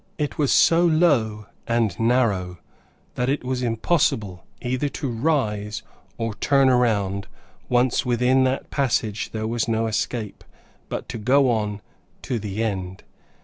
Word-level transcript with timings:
It 0.17 0.39
was 0.39 0.51
so 0.51 0.83
low, 0.83 1.45
and 1.67 1.99
narrow, 1.99 2.57
that 3.13 3.29
it 3.29 3.43
was 3.43 3.61
impossible 3.61 4.43
either 4.59 4.89
to 4.89 5.07
rise, 5.11 5.83
or 6.17 6.33
turn 6.33 6.69
around; 6.69 7.27
once 7.69 8.03
within 8.03 8.43
that 8.45 8.71
passage 8.71 9.29
there 9.29 9.45
was 9.45 9.67
no 9.67 9.85
escape, 9.85 10.43
but 10.89 11.07
to 11.09 11.19
go 11.19 11.51
on 11.51 11.81
to 12.23 12.39
the 12.39 12.63
end. 12.63 13.03